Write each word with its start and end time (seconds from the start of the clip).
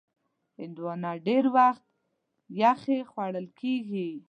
هندوانه 0.59 1.11
ډېر 1.27 1.43
وخت 1.57 1.85
یخې 2.61 2.97
خوړل 3.09 3.47
کېږي. 3.59 4.11